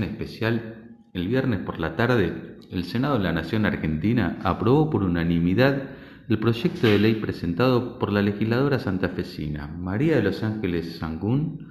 [0.00, 5.90] especial, el viernes por la tarde, el Senado de la Nación Argentina aprobó por unanimidad
[6.28, 11.68] el proyecto de ley presentado por la legisladora santafesina María de los Ángeles Sangún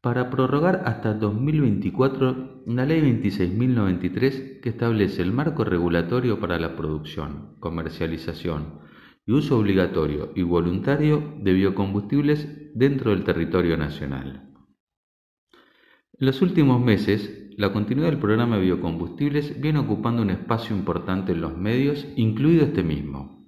[0.00, 7.54] para prorrogar hasta 2024 la Ley 26.093 que establece el marco regulatorio para la producción,
[7.60, 8.80] comercialización
[9.24, 14.53] y uso obligatorio y voluntario de biocombustibles dentro del territorio nacional.
[16.16, 21.32] En los últimos meses, la continuidad del programa de biocombustibles viene ocupando un espacio importante
[21.32, 23.44] en los medios, incluido este mismo.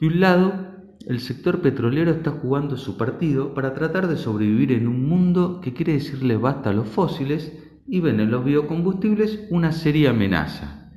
[0.00, 4.88] De un lado, el sector petrolero está jugando su partido para tratar de sobrevivir en
[4.88, 7.52] un mundo que quiere decirle basta a los fósiles
[7.86, 10.90] y ven en los biocombustibles una seria amenaza.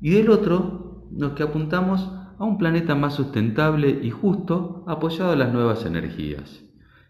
[0.00, 5.36] Y del otro, los que apuntamos a un planeta más sustentable y justo apoyado a
[5.36, 6.62] las nuevas energías.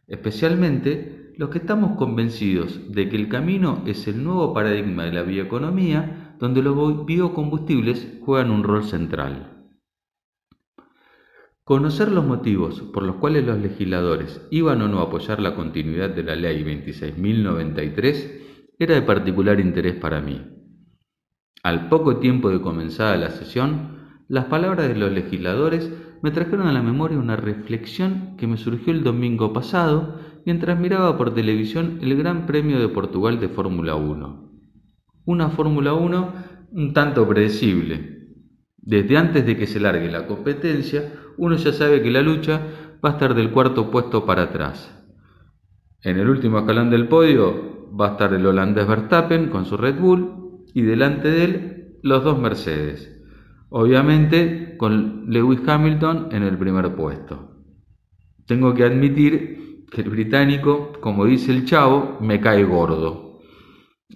[0.06, 5.22] Especialmente los que estamos convencidos de que el camino es el nuevo paradigma de la
[5.22, 9.66] bioeconomía donde los biocombustibles juegan un rol central.
[11.64, 16.10] Conocer los motivos por los cuales los legisladores iban o no a apoyar la continuidad
[16.10, 18.40] de la Ley 26.093
[18.78, 20.42] era de particular interés para mí.
[21.62, 26.72] Al poco tiempo de comenzada la sesión, las palabras de los legisladores me trajeron a
[26.72, 32.16] la memoria una reflexión que me surgió el domingo pasado mientras miraba por televisión el
[32.16, 34.50] Gran Premio de Portugal de Fórmula 1.
[35.24, 36.32] Una Fórmula 1
[36.72, 38.12] un tanto predecible,
[38.78, 42.60] desde antes de que se largue la competencia, uno ya sabe que la lucha
[43.04, 44.98] va a estar del cuarto puesto para atrás.
[46.02, 50.00] En el último escalón del podio va a estar el holandés Verstappen con su Red
[50.00, 53.22] Bull y delante de él los dos Mercedes.
[53.68, 57.56] Obviamente con Lewis Hamilton en el primer puesto.
[58.46, 59.61] Tengo que admitir
[59.96, 63.40] el británico, como dice el chavo, me cae gordo.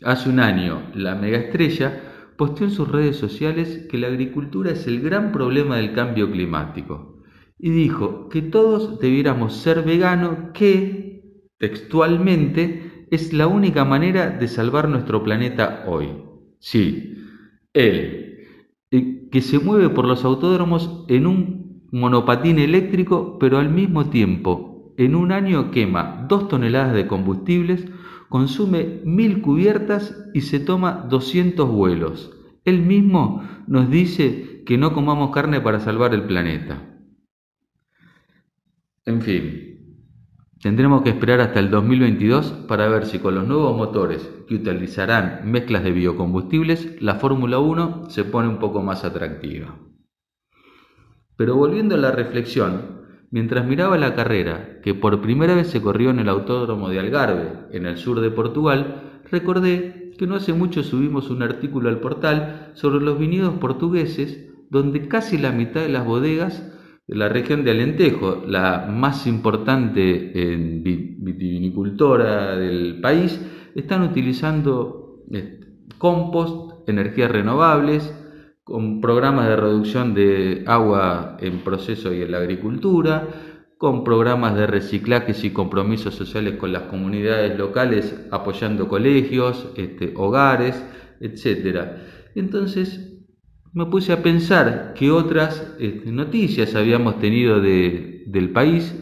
[0.03, 2.03] Hace un año la mega estrella
[2.37, 7.17] posteó en sus redes sociales que la agricultura es el gran problema del cambio climático
[7.59, 11.23] y dijo que todos debiéramos ser veganos, que,
[11.59, 16.09] textualmente, es la única manera de salvar nuestro planeta hoy.
[16.59, 17.17] Sí,
[17.73, 18.39] él,
[18.91, 24.76] eh, que se mueve por los autódromos en un monopatín eléctrico, pero al mismo tiempo,
[24.97, 27.87] en un año quema dos toneladas de combustibles,
[28.29, 32.33] consume mil cubiertas y se toma 200 vuelos.
[32.65, 36.83] Él mismo nos dice que no comamos carne para salvar el planeta.
[39.05, 40.03] En fin,
[40.61, 45.43] tendremos que esperar hasta el 2022 para ver si con los nuevos motores que utilizarán
[45.45, 49.79] mezclas de biocombustibles, la Fórmula 1 se pone un poco más atractiva.
[51.37, 53.06] Pero volviendo a la reflexión,
[53.37, 57.67] Mientras miraba la carrera, que por primera vez se corrió en el autódromo de Algarve,
[57.71, 62.71] en el sur de Portugal, recordé que no hace mucho subimos un artículo al portal
[62.73, 66.73] sobre los viñedos portugueses, donde casi la mitad de las bodegas
[67.07, 70.33] de la región de Alentejo, la más importante
[71.19, 73.39] vitivinicultora del país,
[73.75, 75.61] están utilizando este,
[75.99, 78.15] compost, energías renovables,
[78.67, 83.29] con programas de reducción de agua en proceso y en la agricultura,
[83.79, 90.85] con programas de reciclajes y compromisos sociales con las comunidades locales, apoyando colegios, este, hogares,
[91.21, 91.93] etc.
[92.35, 93.23] Entonces
[93.73, 98.97] me puse a pensar qué otras este, noticias habíamos tenido del país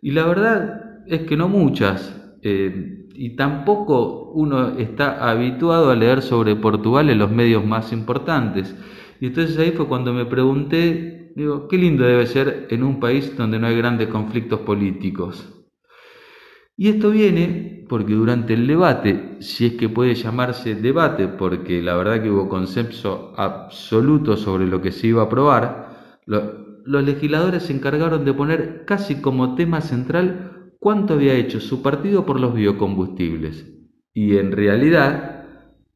[0.00, 2.14] y la verdad es que no muchas.
[2.42, 8.76] Eh, y tampoco uno está habituado a leer sobre Portugal en los medios más importantes.
[9.20, 13.36] Y entonces ahí fue cuando me pregunté, digo, qué lindo debe ser en un país
[13.36, 15.54] donde no hay grandes conflictos políticos.
[16.76, 21.96] Y esto viene porque durante el debate, si es que puede llamarse debate, porque la
[21.96, 27.72] verdad que hubo consenso absoluto sobre lo que se iba a aprobar, los legisladores se
[27.72, 33.66] encargaron de poner casi como tema central cuánto había hecho su partido por los biocombustibles.
[34.14, 35.37] Y en realidad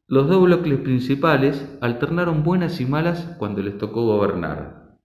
[0.07, 4.97] los dos bloques principales alternaron buenas y malas cuando les tocó gobernar.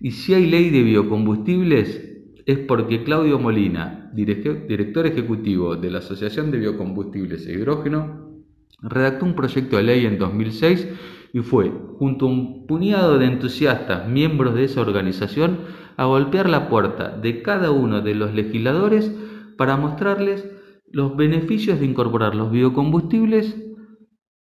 [0.00, 2.10] Y si hay ley de biocombustibles
[2.46, 8.44] es porque Claudio Molina, director ejecutivo de la Asociación de Biocombustibles e Hidrógeno,
[8.82, 10.88] redactó un proyecto de ley en 2006
[11.32, 15.60] y fue, junto a un puñado de entusiastas miembros de esa organización,
[15.96, 19.10] a golpear la puerta de cada uno de los legisladores
[19.56, 20.46] para mostrarles
[20.90, 23.56] los beneficios de incorporar los biocombustibles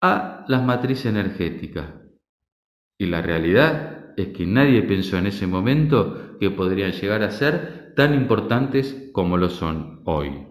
[0.01, 1.93] a las matrices energéticas.
[2.99, 7.93] Y la realidad es que nadie pensó en ese momento que podrían llegar a ser
[7.95, 10.47] tan importantes como lo son hoy.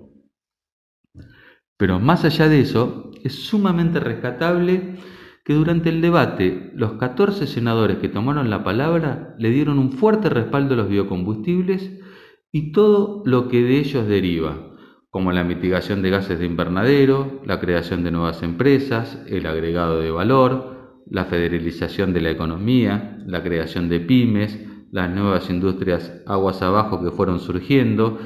[1.77, 4.97] Pero más allá de eso, es sumamente rescatable
[5.45, 10.29] que durante el debate los 14 senadores que tomaron la palabra le dieron un fuerte
[10.29, 11.99] respaldo a los biocombustibles
[12.53, 14.70] y todo lo que de ellos deriva,
[15.11, 20.11] como la mitigación de gases de invernadero, la creación de nuevas empresas, el agregado de
[20.11, 24.59] valor, la federalización de la economía, la creación de pymes,
[24.93, 28.19] las nuevas industrias aguas abajo que fueron surgiendo,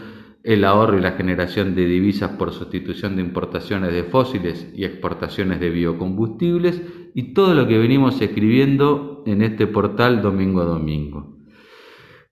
[0.43, 5.61] el ahorro y la generación de divisas por sustitución de importaciones de fósiles y exportaciones
[5.61, 6.83] de biocombustibles
[7.15, 11.34] y todo lo que venimos escribiendo en este portal domingo a domingo.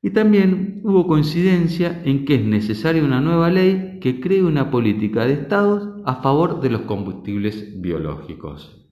[0.03, 5.25] Y también hubo coincidencia en que es necesaria una nueva ley que cree una política
[5.25, 8.91] de estados a favor de los combustibles biológicos.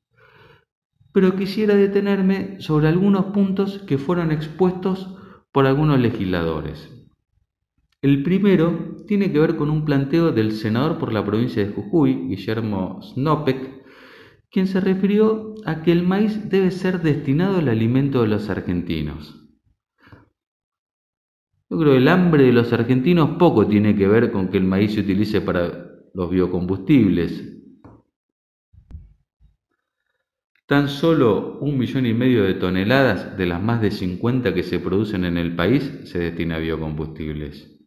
[1.13, 5.17] Pero quisiera detenerme sobre algunos puntos que fueron expuestos
[5.51, 6.97] por algunos legisladores.
[8.03, 12.29] El primero tiene que ver con un planteo del senador por la provincia de Jujuy,
[12.29, 13.83] Guillermo Snopek,
[14.51, 19.40] quien se refirió a que el maíz debe ser destinado al alimento de los argentinos.
[21.71, 24.65] Yo creo que el hambre de los argentinos poco tiene que ver con que el
[24.65, 27.47] maíz se utilice para los biocombustibles.
[30.67, 34.81] Tan solo un millón y medio de toneladas de las más de 50 que se
[34.81, 37.79] producen en el país se destina a biocombustibles.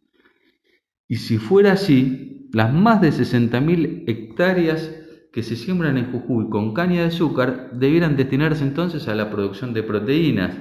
[1.06, 4.94] Y si fuera así, las más de 60.000 hectáreas
[5.30, 9.74] que se siembran en Jujuy con caña de azúcar debieran destinarse entonces a la producción
[9.74, 10.56] de proteínas,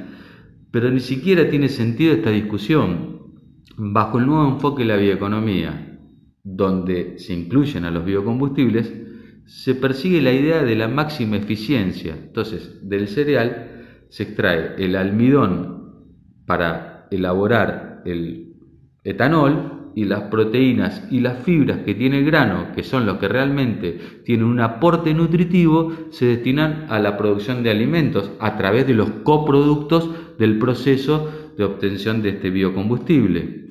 [0.72, 3.13] pero ni siquiera tiene sentido esta discusión.
[3.76, 5.98] Bajo el nuevo enfoque de la bioeconomía,
[6.44, 8.94] donde se incluyen a los biocombustibles,
[9.46, 12.14] se persigue la idea de la máxima eficiencia.
[12.14, 16.06] Entonces, del cereal se extrae el almidón
[16.46, 18.58] para elaborar el
[19.04, 23.28] etanol y las proteínas y las fibras que tiene el grano, que son los que
[23.28, 28.94] realmente tienen un aporte nutritivo, se destinan a la producción de alimentos a través de
[28.94, 33.63] los coproductos del proceso de obtención de este biocombustible.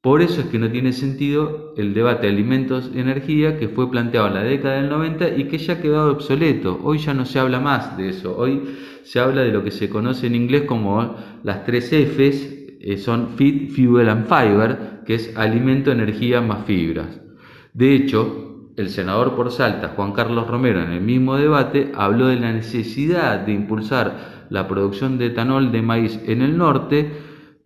[0.00, 3.90] Por eso es que no tiene sentido el debate de alimentos y energía que fue
[3.90, 6.78] planteado en la década del 90 y que ya ha quedado obsoleto.
[6.84, 8.36] Hoy ya no se habla más de eso.
[8.36, 8.62] Hoy
[9.02, 13.30] se habla de lo que se conoce en inglés como las tres Fs, eh, son
[13.36, 17.20] Feed, Fuel and Fiber, que es alimento, energía más fibras.
[17.72, 22.36] De hecho, el senador por Salta, Juan Carlos Romero, en el mismo debate, habló de
[22.36, 27.10] la necesidad de impulsar la producción de etanol de maíz en el norte,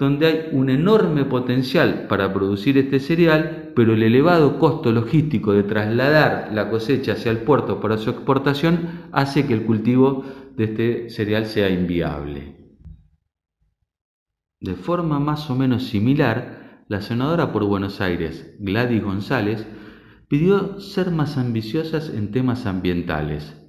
[0.01, 5.63] donde hay un enorme potencial para producir este cereal, pero el elevado costo logístico de
[5.63, 10.25] trasladar la cosecha hacia el puerto para su exportación hace que el cultivo
[10.57, 12.57] de este cereal sea inviable.
[14.59, 19.67] De forma más o menos similar, la senadora por Buenos Aires, Gladys González,
[20.29, 23.60] pidió ser más ambiciosas en temas ambientales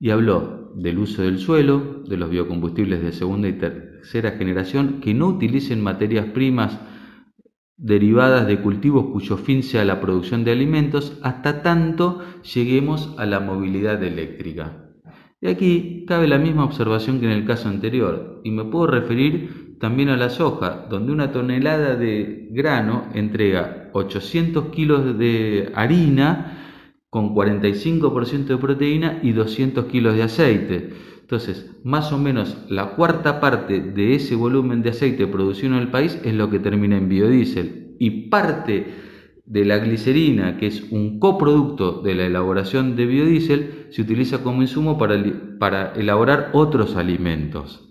[0.00, 5.12] y habló del uso del suelo, de los biocombustibles de segunda y tercera generación que
[5.12, 6.80] no utilicen materias primas
[7.76, 12.20] derivadas de cultivos cuyo fin sea la producción de alimentos hasta tanto
[12.54, 14.86] lleguemos a la movilidad eléctrica.
[15.42, 19.78] Y aquí cabe la misma observación que en el caso anterior, y me puedo referir
[19.80, 26.59] también a la soja, donde una tonelada de grano entrega 800 kilos de harina
[27.10, 30.90] con 45% de proteína y 200 kilos de aceite.
[31.20, 35.90] Entonces, más o menos la cuarta parte de ese volumen de aceite producido en el
[35.90, 37.96] país es lo que termina en biodiesel.
[37.98, 38.86] Y parte
[39.44, 44.62] de la glicerina, que es un coproducto de la elaboración de biodiesel, se utiliza como
[44.62, 45.20] insumo para,
[45.58, 47.89] para elaborar otros alimentos.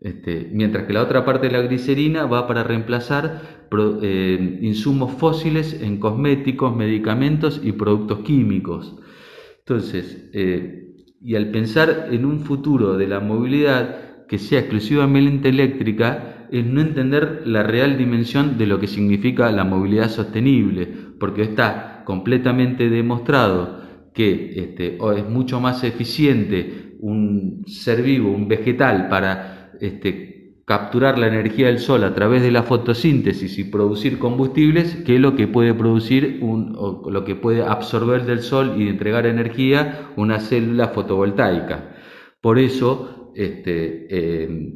[0.00, 3.66] Este, mientras que la otra parte de la glicerina va para reemplazar
[4.02, 8.96] eh, insumos fósiles en cosméticos, medicamentos y productos químicos.
[9.58, 16.46] Entonces, eh, y al pensar en un futuro de la movilidad que sea exclusivamente eléctrica,
[16.52, 20.86] es no entender la real dimensión de lo que significa la movilidad sostenible,
[21.18, 23.82] porque está completamente demostrado
[24.14, 31.28] que este, es mucho más eficiente un ser vivo, un vegetal, para este, capturar la
[31.28, 35.72] energía del sol a través de la fotosíntesis y producir combustibles que lo que puede
[35.72, 41.96] producir un, o lo que puede absorber del sol y entregar energía una célula fotovoltaica.
[42.42, 44.74] Por eso, este, em,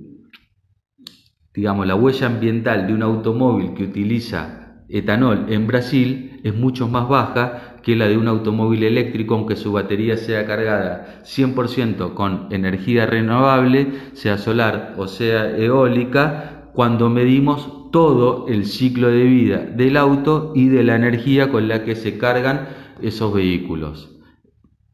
[1.52, 7.08] digamos, la huella ambiental de un automóvil que utiliza etanol en Brasil es mucho más
[7.08, 13.06] baja que la de un automóvil eléctrico, aunque su batería sea cargada 100% con energía
[13.06, 20.52] renovable, sea solar o sea eólica, cuando medimos todo el ciclo de vida del auto
[20.54, 22.68] y de la energía con la que se cargan
[23.02, 24.18] esos vehículos.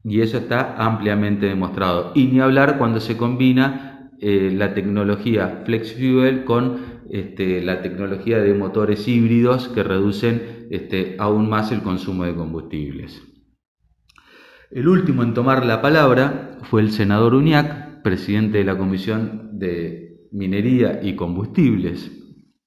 [0.04, 2.12] Y eso está ampliamente demostrado.
[2.14, 8.38] Y ni hablar cuando se combina eh, la tecnología Flex Fuel con este, la tecnología
[8.38, 13.22] de motores híbridos que reducen este, aún más el consumo de combustibles.
[14.70, 20.28] El último en tomar la palabra fue el senador Uñac, presidente de la Comisión de
[20.30, 22.12] Minería y Combustibles.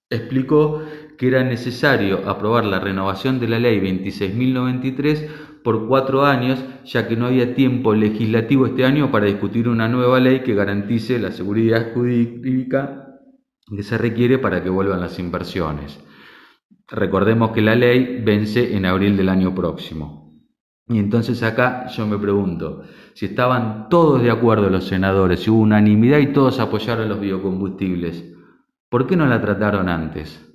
[0.10, 0.84] Explicó
[1.18, 5.28] que era necesario aprobar la renovación de la ley 26.093
[5.64, 10.20] por cuatro años, ya que no había tiempo legislativo este año para discutir una nueva
[10.20, 13.20] ley que garantice la seguridad jurídica
[13.76, 16.00] que se requiere para que vuelvan las inversiones.
[16.88, 20.22] Recordemos que la ley vence en abril del año próximo.
[20.88, 22.84] Y entonces acá yo me pregunto,
[23.14, 28.36] si estaban todos de acuerdo los senadores, si hubo unanimidad y todos apoyaron los biocombustibles,
[28.90, 30.48] ¿por qué no la trataron antes?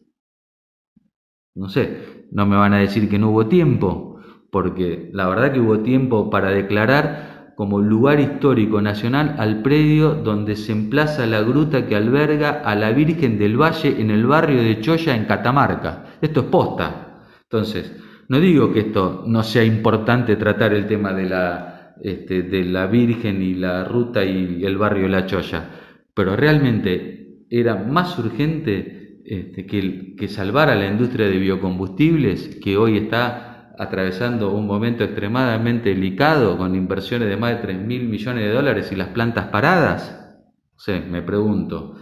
[1.54, 5.61] No sé, no me van a decir que no hubo tiempo, porque la verdad que
[5.61, 11.87] hubo tiempo para declarar como lugar histórico nacional al predio donde se emplaza la gruta
[11.87, 16.04] que alberga a la Virgen del Valle en el barrio de Choya en Catamarca.
[16.20, 17.23] Esto es posta.
[17.42, 17.92] Entonces,
[18.28, 22.87] no digo que esto no sea importante tratar el tema de la, este, de la
[22.87, 25.70] Virgen y la ruta y el barrio la Choya,
[26.14, 32.76] pero realmente era más urgente este, que, que salvar a la industria de biocombustibles que
[32.76, 38.44] hoy está atravesando un momento extremadamente delicado con inversiones de más de 3 mil millones
[38.44, 40.37] de dólares y las plantas paradas?
[40.76, 41.96] Sí, me pregunto.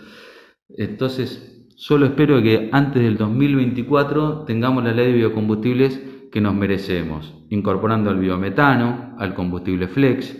[0.68, 1.53] Entonces,
[1.86, 6.00] solo espero que antes del 2024 tengamos la ley de biocombustibles
[6.32, 10.34] que nos merecemos, incorporando al biometano, al combustible flex,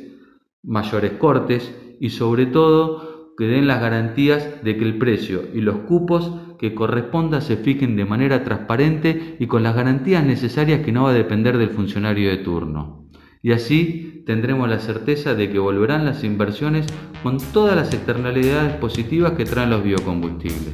[0.63, 5.81] mayores cortes y sobre todo que den las garantías de que el precio y los
[5.81, 11.03] cupos que corresponda se fijen de manera transparente y con las garantías necesarias que no
[11.03, 13.11] va a depender del funcionario de turno.
[13.43, 16.87] Y así tendremos la certeza de que volverán las inversiones
[17.23, 20.73] con todas las externalidades positivas que traen los biocombustibles,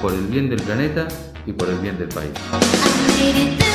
[0.00, 1.06] por el bien del planeta
[1.46, 3.69] y por el bien del país.